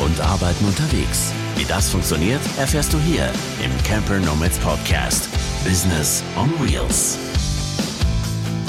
[0.00, 1.32] und Arbeiten unterwegs.
[1.56, 3.30] Wie das funktioniert, erfährst du hier
[3.64, 5.28] im Camper Nomads Podcast.
[5.64, 7.18] Business on Wheels.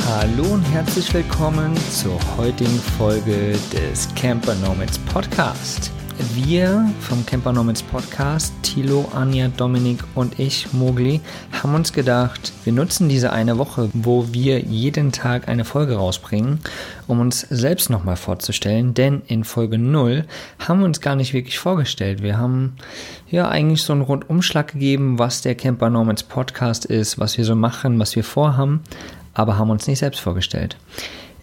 [0.07, 5.91] Hallo und herzlich willkommen zur heutigen Folge des Camper Nomads Podcast.
[6.35, 11.21] Wir vom Camper Nomads Podcast, Thilo, Anja, Dominik und ich, Mogli,
[11.51, 16.59] haben uns gedacht, wir nutzen diese eine Woche, wo wir jeden Tag eine Folge rausbringen,
[17.07, 20.25] um uns selbst nochmal vorzustellen, denn in Folge 0
[20.59, 22.21] haben wir uns gar nicht wirklich vorgestellt.
[22.21, 22.75] Wir haben
[23.29, 27.55] ja eigentlich so einen Rundumschlag gegeben, was der Camper Nomads Podcast ist, was wir so
[27.55, 28.81] machen, was wir vorhaben,
[29.33, 30.75] aber haben uns nicht selbst vorgestellt.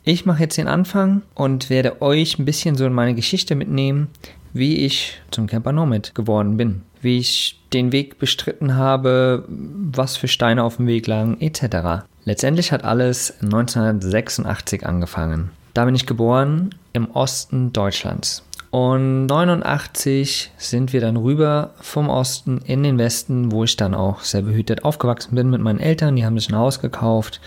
[0.04, 4.08] Ich mache jetzt den Anfang und werde euch ein bisschen so in meine Geschichte mitnehmen,
[4.56, 10.28] wie ich zum Camper Nomad geworden bin, wie ich den Weg bestritten habe, was für
[10.28, 12.06] Steine auf dem Weg lagen, etc.
[12.24, 15.50] Letztendlich hat alles 1986 angefangen.
[15.74, 18.45] Da bin ich geboren im Osten Deutschlands.
[18.76, 24.20] Und 89 sind wir dann rüber vom Osten in den Westen, wo ich dann auch
[24.20, 26.14] sehr behütet aufgewachsen bin mit meinen Eltern.
[26.14, 27.40] Die haben sich ein Haus gekauft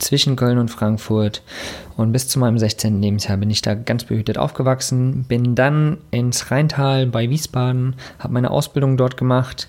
[0.00, 1.42] zwischen Köln und Frankfurt.
[1.96, 3.00] Und bis zu meinem 16.
[3.00, 5.22] Lebensjahr bin ich da ganz behütet aufgewachsen.
[5.28, 9.68] Bin dann ins Rheintal bei Wiesbaden, habe meine Ausbildung dort gemacht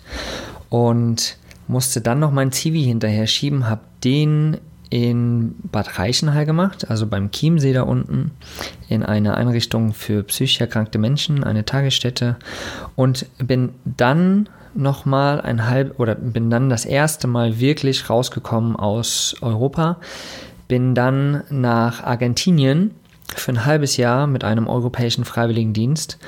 [0.69, 4.57] und musste dann noch meinen Zivi hinterher schieben, habe den
[4.93, 8.29] in Bad Reichenhall gemacht, also beim Chiemsee da unten,
[8.89, 12.35] in einer Einrichtung für psychisch erkrankte Menschen, eine Tagesstätte.
[12.95, 19.35] Und bin dann nochmal ein halb oder bin dann das erste Mal wirklich rausgekommen aus
[19.41, 19.97] Europa,
[20.67, 22.91] bin dann nach Argentinien
[23.35, 26.19] für ein halbes Jahr mit einem europäischen Freiwilligendienst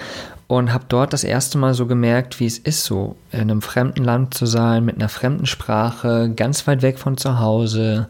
[0.48, 4.04] und habe dort das erste Mal so gemerkt, wie es ist, so in einem fremden
[4.04, 8.08] Land zu sein, mit einer fremden Sprache, ganz weit weg von zu Hause.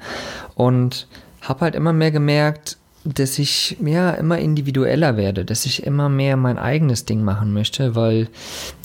[0.56, 1.08] Und
[1.42, 6.38] habe halt immer mehr gemerkt, dass ich ja immer individueller werde, dass ich immer mehr
[6.38, 8.28] mein eigenes Ding machen möchte, weil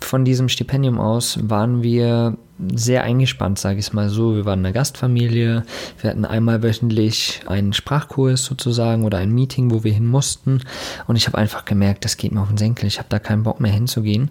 [0.00, 2.36] von diesem Stipendium aus waren wir
[2.74, 4.36] sehr eingespannt, sage ich es mal so.
[4.36, 5.62] Wir waren eine Gastfamilie,
[6.00, 10.60] wir hatten einmal wöchentlich einen Sprachkurs sozusagen oder ein Meeting, wo wir hin mussten
[11.06, 13.44] und ich habe einfach gemerkt, das geht mir auf den Senkel, ich habe da keinen
[13.44, 14.28] Bock mehr hinzugehen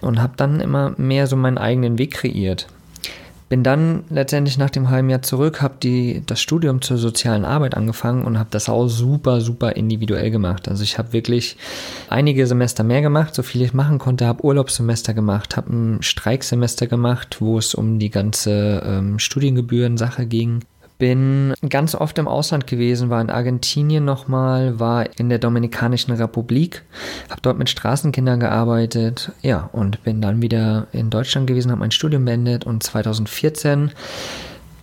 [0.00, 2.66] und habe dann immer mehr so meinen eigenen Weg kreiert.
[3.50, 8.24] Bin dann letztendlich nach dem halben Jahr zurück, habe das Studium zur sozialen Arbeit angefangen
[8.24, 10.68] und habe das auch super, super individuell gemacht.
[10.68, 11.56] Also ich habe wirklich
[12.08, 16.86] einige Semester mehr gemacht, so viel ich machen konnte, habe Urlaubssemester gemacht, habe ein Streiksemester
[16.86, 20.60] gemacht, wo es um die ganze ähm, Studiengebühren-Sache ging
[21.00, 26.82] bin ganz oft im Ausland gewesen, war in Argentinien nochmal, war in der Dominikanischen Republik,
[27.28, 31.90] habe dort mit Straßenkindern gearbeitet, ja, und bin dann wieder in Deutschland gewesen, habe mein
[31.90, 33.90] Studium beendet und 2014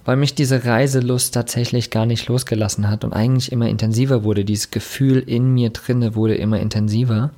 [0.07, 4.45] weil mich diese Reiselust tatsächlich gar nicht losgelassen hat und eigentlich immer intensiver wurde.
[4.45, 7.31] Dieses Gefühl in mir drinne wurde immer intensiver.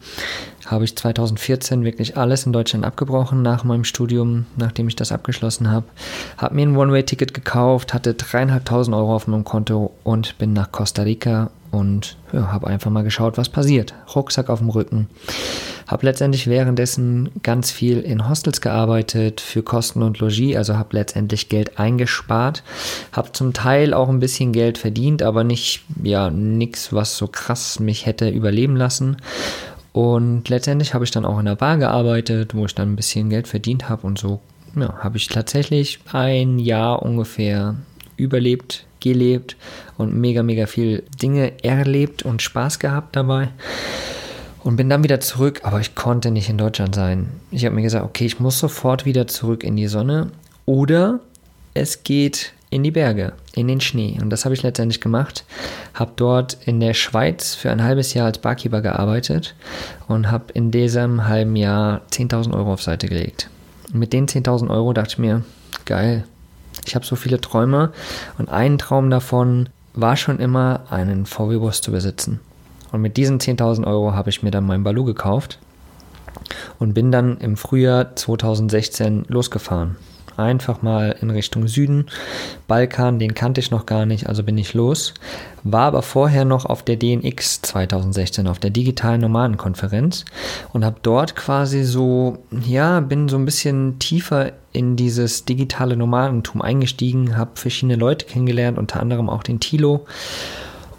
[0.68, 5.72] Habe ich 2014 wirklich alles in Deutschland abgebrochen nach meinem Studium, nachdem ich das abgeschlossen
[5.72, 5.88] habe.
[6.38, 11.02] Habe mir ein One-Way-Ticket gekauft, hatte dreieinhalbtausend Euro auf meinem Konto und bin nach Costa
[11.02, 13.94] Rica und ja, habe einfach mal geschaut, was passiert.
[14.16, 15.08] Rucksack auf dem Rücken.
[15.88, 21.50] Habe letztendlich währenddessen ganz viel in Hostels gearbeitet für Kosten und Logis, also habe letztendlich
[21.50, 22.64] Geld eingespart.
[23.12, 27.80] Habe zum Teil auch ein bisschen Geld verdient, aber nicht, ja, nichts, was so krass
[27.80, 29.18] mich hätte überleben lassen.
[29.92, 33.30] Und letztendlich habe ich dann auch in der Bar gearbeitet, wo ich dann ein bisschen
[33.30, 34.40] Geld verdient habe und so
[34.76, 37.76] ja, habe ich tatsächlich ein Jahr ungefähr
[38.18, 39.56] überlebt, gelebt
[39.98, 43.50] und mega, mega viel Dinge erlebt und Spaß gehabt dabei.
[44.64, 47.30] Und bin dann wieder zurück, aber ich konnte nicht in Deutschland sein.
[47.50, 50.32] Ich habe mir gesagt, okay, ich muss sofort wieder zurück in die Sonne
[50.66, 51.22] oder
[51.74, 54.18] es geht in die Berge, in den Schnee.
[54.22, 55.44] Und das habe ich letztendlich gemacht.
[55.94, 59.56] Habe dort in der Schweiz für ein halbes Jahr als Barkeeper gearbeitet
[60.08, 63.50] und habe in diesem halben Jahr 10.000 Euro auf Seite gelegt.
[63.92, 65.44] Mit den 10.000 Euro dachte ich mir,
[65.86, 66.26] geil,
[66.86, 67.92] ich habe so viele Träume
[68.38, 72.40] und ein Traum davon war schon immer, einen VW-Bus zu besitzen.
[72.92, 75.60] Und mit diesen 10.000 Euro habe ich mir dann meinen Balu gekauft
[76.80, 79.98] und bin dann im Frühjahr 2016 losgefahren.
[80.38, 82.08] Einfach mal in Richtung Süden.
[82.68, 85.14] Balkan, den kannte ich noch gar nicht, also bin ich los.
[85.64, 90.26] War aber vorher noch auf der DNX 2016, auf der digitalen Nomadenkonferenz
[90.72, 96.62] und habe dort quasi so, ja, bin so ein bisschen tiefer in dieses digitale Nomadentum
[96.62, 100.06] eingestiegen, habe verschiedene Leute kennengelernt, unter anderem auch den Tilo.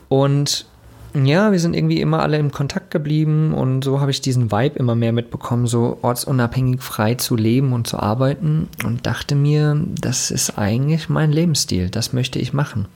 [0.09, 0.67] Und
[1.15, 4.79] ja, wir sind irgendwie immer alle im Kontakt geblieben und so habe ich diesen Vibe
[4.79, 10.31] immer mehr mitbekommen, so ortsunabhängig frei zu leben und zu arbeiten und dachte mir, das
[10.31, 12.87] ist eigentlich mein Lebensstil, das möchte ich machen.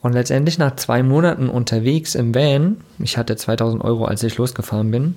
[0.00, 4.90] Und letztendlich nach zwei Monaten unterwegs im Van, ich hatte 2000 Euro, als ich losgefahren
[4.90, 5.14] bin,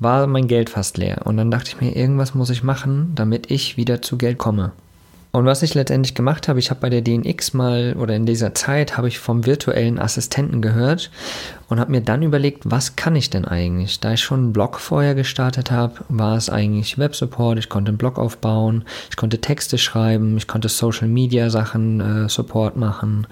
[0.00, 1.22] war mein Geld fast leer.
[1.24, 4.72] Und dann dachte ich mir, irgendwas muss ich machen, damit ich wieder zu Geld komme.
[5.34, 8.54] Und was ich letztendlich gemacht habe, ich habe bei der DNX mal oder in dieser
[8.54, 11.10] Zeit habe ich vom virtuellen Assistenten gehört
[11.68, 13.98] und habe mir dann überlegt, was kann ich denn eigentlich?
[13.98, 17.98] Da ich schon einen Blog vorher gestartet habe, war es eigentlich Websupport, ich konnte einen
[17.98, 23.26] Blog aufbauen, ich konnte Texte schreiben, ich konnte Social Media Sachen äh, Support machen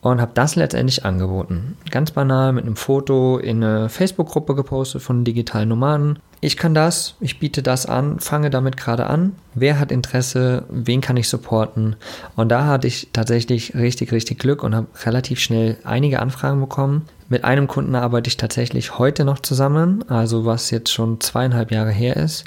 [0.00, 1.76] und habe das letztendlich angeboten.
[1.90, 6.18] Ganz banal mit einem Foto in eine Facebook-Gruppe gepostet von digitalen Nomaden.
[6.40, 9.34] Ich kann das, ich biete das an, fange damit gerade an.
[9.54, 11.96] Wer hat Interesse, wen kann ich supporten?
[12.36, 17.06] Und da hatte ich tatsächlich richtig, richtig Glück und habe relativ schnell einige Anfragen bekommen.
[17.28, 21.90] Mit einem Kunden arbeite ich tatsächlich heute noch zusammen, also was jetzt schon zweieinhalb Jahre
[21.90, 22.44] her ist.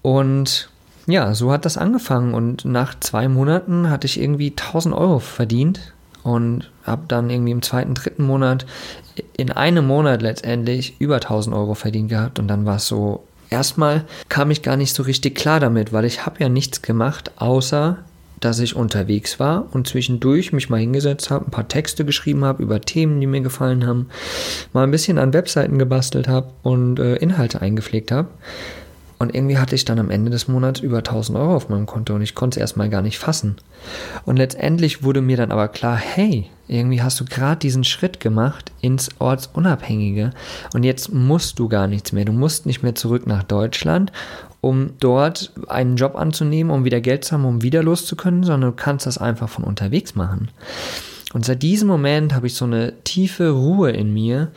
[0.00, 0.70] Und
[1.08, 5.92] ja, so hat das angefangen und nach zwei Monaten hatte ich irgendwie 1000 Euro verdient
[6.22, 8.66] und habe dann irgendwie im zweiten, dritten Monat
[9.36, 14.04] in einem Monat letztendlich über 1000 Euro verdient gehabt und dann war es so, erstmal
[14.28, 17.98] kam ich gar nicht so richtig klar damit, weil ich habe ja nichts gemacht, außer
[18.40, 22.62] dass ich unterwegs war und zwischendurch mich mal hingesetzt habe, ein paar Texte geschrieben habe
[22.62, 24.08] über Themen, die mir gefallen haben,
[24.72, 28.28] mal ein bisschen an Webseiten gebastelt habe und äh, Inhalte eingepflegt habe.
[29.22, 32.12] Und irgendwie hatte ich dann am Ende des Monats über 1000 Euro auf meinem Konto
[32.12, 33.54] und ich konnte es erstmal gar nicht fassen.
[34.24, 38.72] Und letztendlich wurde mir dann aber klar, hey, irgendwie hast du gerade diesen Schritt gemacht
[38.80, 40.30] ins Ortsunabhängige
[40.74, 42.24] und jetzt musst du gar nichts mehr.
[42.24, 44.10] Du musst nicht mehr zurück nach Deutschland,
[44.60, 48.76] um dort einen Job anzunehmen, um wieder Geld zu haben, um wieder loszukönnen, sondern du
[48.76, 50.48] kannst das einfach von unterwegs machen.
[51.32, 54.48] Und seit diesem Moment habe ich so eine tiefe Ruhe in mir,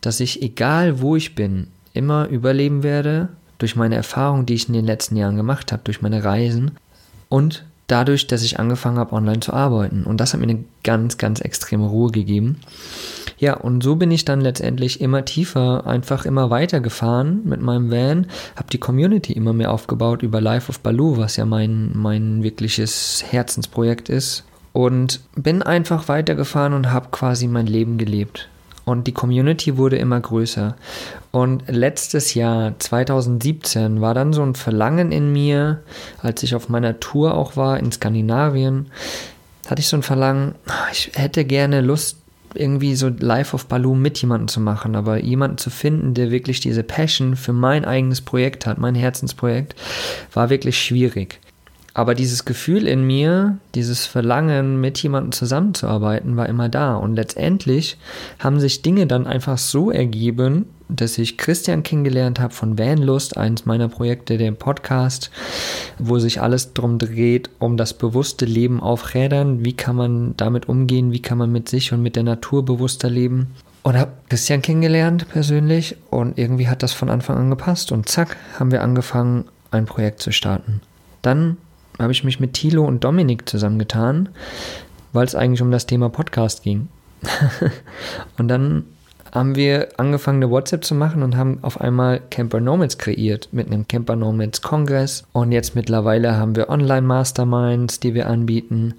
[0.00, 3.28] dass ich, egal wo ich bin, immer überleben werde
[3.60, 6.72] durch meine Erfahrungen, die ich in den letzten Jahren gemacht habe, durch meine Reisen
[7.28, 10.04] und dadurch, dass ich angefangen habe, online zu arbeiten.
[10.04, 12.60] Und das hat mir eine ganz, ganz extreme Ruhe gegeben.
[13.38, 17.90] Ja, und so bin ich dann letztendlich immer tiefer, einfach immer weiter gefahren mit meinem
[17.90, 22.42] Van, habe die Community immer mehr aufgebaut über Life of Baloo, was ja mein, mein
[22.42, 24.44] wirkliches Herzensprojekt ist.
[24.72, 28.49] Und bin einfach weitergefahren und habe quasi mein Leben gelebt.
[28.84, 30.76] Und die Community wurde immer größer.
[31.30, 35.80] Und letztes Jahr, 2017, war dann so ein Verlangen in mir,
[36.22, 38.86] als ich auf meiner Tour auch war in Skandinavien,
[39.68, 40.54] hatte ich so ein Verlangen,
[40.90, 42.16] ich hätte gerne Lust,
[42.54, 46.58] irgendwie so Life of Baloo mit jemandem zu machen, aber jemanden zu finden, der wirklich
[46.58, 49.76] diese Passion für mein eigenes Projekt hat, mein Herzensprojekt,
[50.32, 51.38] war wirklich schwierig.
[51.92, 56.96] Aber dieses Gefühl in mir, dieses Verlangen, mit jemandem zusammenzuarbeiten, war immer da.
[56.96, 57.98] Und letztendlich
[58.38, 63.66] haben sich Dinge dann einfach so ergeben, dass ich Christian kennengelernt habe von Vanlust, eines
[63.66, 65.30] meiner Projekte, der Podcast,
[65.98, 69.64] wo sich alles drum dreht, um das bewusste Leben auf Rädern.
[69.64, 71.12] Wie kann man damit umgehen?
[71.12, 73.48] Wie kann man mit sich und mit der Natur bewusster leben?
[73.82, 77.92] Und habe Christian kennengelernt persönlich und irgendwie hat das von Anfang an gepasst.
[77.92, 80.82] Und zack, haben wir angefangen, ein Projekt zu starten.
[81.22, 81.56] Dann
[82.00, 84.28] habe ich mich mit Thilo und Dominik zusammengetan,
[85.12, 86.88] weil es eigentlich um das Thema Podcast ging.
[88.38, 88.84] und dann
[89.32, 93.66] haben wir angefangen, eine WhatsApp zu machen und haben auf einmal Camper Nomads kreiert mit
[93.66, 95.24] einem Camper Nomads Kongress.
[95.32, 98.94] Und jetzt mittlerweile haben wir Online-Masterminds, die wir anbieten.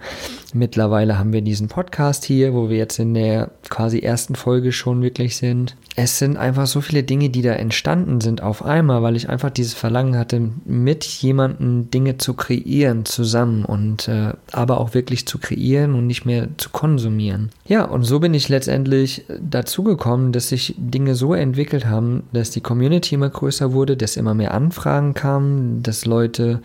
[0.53, 5.01] Mittlerweile haben wir diesen Podcast hier, wo wir jetzt in der quasi ersten Folge schon
[5.01, 5.75] wirklich sind.
[5.95, 9.49] Es sind einfach so viele Dinge, die da entstanden sind auf einmal, weil ich einfach
[9.49, 15.37] dieses Verlangen hatte, mit jemandem Dinge zu kreieren zusammen und äh, aber auch wirklich zu
[15.37, 17.49] kreieren und nicht mehr zu konsumieren.
[17.65, 22.23] Ja, und so bin ich letztendlich dazu gekommen, gekommen, dass sich Dinge so entwickelt haben,
[22.31, 26.61] dass die Community immer größer wurde, dass immer mehr Anfragen kamen, dass Leute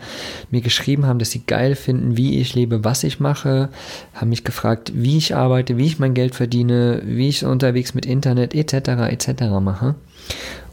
[0.51, 3.69] mir geschrieben haben, dass sie geil finden, wie ich lebe, was ich mache,
[4.13, 8.05] haben mich gefragt, wie ich arbeite, wie ich mein Geld verdiene, wie ich unterwegs mit
[8.05, 8.89] Internet etc.
[9.09, 9.43] etc.
[9.61, 9.95] mache.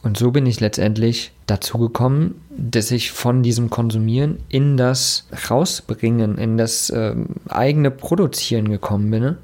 [0.02, 6.36] Und so bin ich letztendlich dazu gekommen, dass ich von diesem Konsumieren in das Rausbringen,
[6.36, 7.14] in das äh,
[7.48, 9.36] eigene Produzieren gekommen bin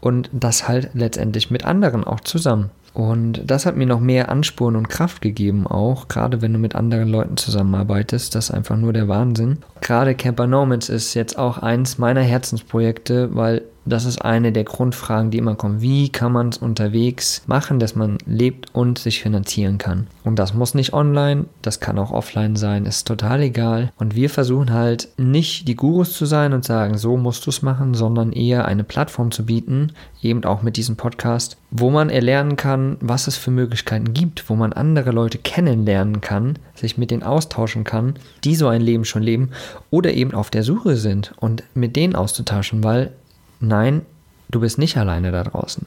[0.00, 2.70] und das halt letztendlich mit anderen auch zusammen.
[2.94, 6.76] Und das hat mir noch mehr Ansporn und Kraft gegeben, auch gerade wenn du mit
[6.76, 8.36] anderen Leuten zusammenarbeitest.
[8.36, 9.58] Das ist einfach nur der Wahnsinn.
[9.80, 15.30] Gerade Camper Nomads ist jetzt auch eins meiner Herzensprojekte, weil das ist eine der Grundfragen,
[15.30, 15.80] die immer kommen.
[15.80, 20.06] Wie kann man es unterwegs machen, dass man lebt und sich finanzieren kann?
[20.24, 23.92] Und das muss nicht online, das kann auch offline sein, ist total egal.
[23.98, 27.62] Und wir versuchen halt nicht die Gurus zu sein und sagen, so musst du es
[27.62, 32.56] machen, sondern eher eine Plattform zu bieten, eben auch mit diesem Podcast, wo man erlernen
[32.56, 37.22] kann, was es für Möglichkeiten gibt, wo man andere Leute kennenlernen kann, sich mit denen
[37.22, 38.14] austauschen kann,
[38.44, 39.50] die so ein Leben schon leben
[39.90, 43.12] oder eben auf der Suche sind und mit denen auszutauschen, weil
[43.60, 44.02] nein,
[44.50, 45.86] du bist nicht alleine da draußen.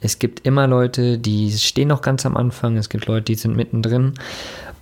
[0.00, 3.56] Es gibt immer Leute, die stehen noch ganz am Anfang, es gibt Leute, die sind
[3.56, 4.14] mittendrin.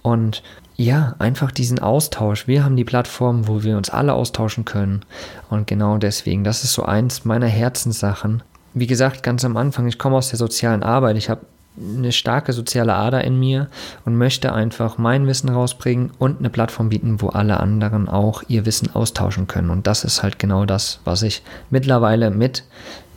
[0.03, 0.43] Und
[0.77, 2.47] ja, einfach diesen Austausch.
[2.47, 5.05] Wir haben die Plattform, wo wir uns alle austauschen können.
[5.49, 8.43] Und genau deswegen, das ist so eins meiner Herzenssachen.
[8.75, 11.17] Wie gesagt, ganz am Anfang, ich komme aus der sozialen Arbeit.
[11.17, 11.47] Ich habe
[11.79, 13.69] eine starke soziale Ader in mir
[14.05, 18.67] und möchte einfach mein Wissen rausbringen und eine Plattform bieten, wo alle anderen auch ihr
[18.67, 19.71] Wissen austauschen können.
[19.71, 22.65] Und das ist halt genau das, was ich mittlerweile mit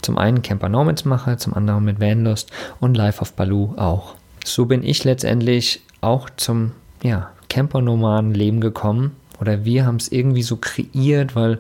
[0.02, 4.16] zum einen Camper Nomads mache, zum anderen mit Vanlust und Life of Baloo auch.
[4.46, 6.72] So bin ich letztendlich auch zum
[7.04, 9.16] ja, Camper-Nomaden-Leben gekommen.
[9.42, 11.60] Oder wir haben es irgendwie so kreiert, weil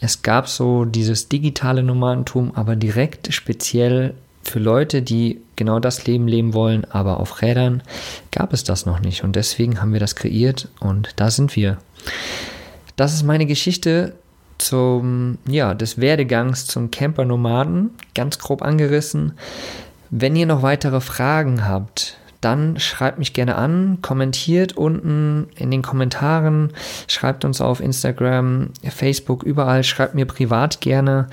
[0.00, 4.14] es gab so dieses digitale Nomadentum, aber direkt speziell
[4.46, 7.82] für Leute, die genau das Leben leben wollen, aber auf Rädern,
[8.30, 9.24] gab es das noch nicht.
[9.24, 11.78] Und deswegen haben wir das kreiert und da sind wir.
[12.96, 14.14] Das ist meine Geschichte
[14.58, 19.32] zum, ja, des Werdegangs zum Camper-Nomaden, ganz grob angerissen.
[20.10, 25.82] Wenn ihr noch weitere Fragen habt, dann schreibt mich gerne an, kommentiert unten in den
[25.82, 26.72] Kommentaren,
[27.08, 31.26] schreibt uns auf Instagram, Facebook, überall, schreibt mir privat gerne.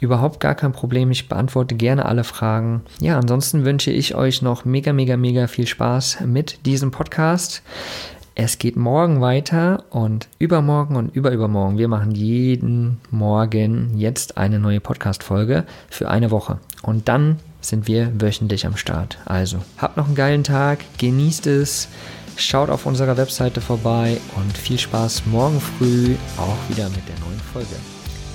[0.00, 2.80] Überhaupt gar kein Problem, ich beantworte gerne alle Fragen.
[2.98, 7.62] Ja, ansonsten wünsche ich euch noch mega, mega, mega viel Spaß mit diesem Podcast.
[8.34, 11.76] Es geht morgen weiter und übermorgen und überübermorgen.
[11.76, 16.58] Wir machen jeden Morgen jetzt eine neue Podcast-Folge für eine Woche.
[16.80, 19.18] Und dann sind wir wöchentlich am Start.
[19.24, 21.88] Also, habt noch einen geilen Tag, genießt es,
[22.36, 27.40] schaut auf unserer Webseite vorbei und viel Spaß morgen früh auch wieder mit der neuen
[27.52, 27.76] Folge.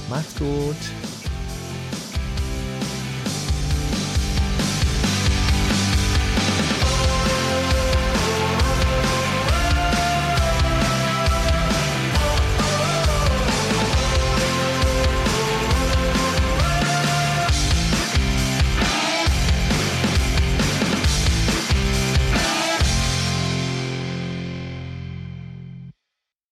[0.09, 1.18] Macht's gut!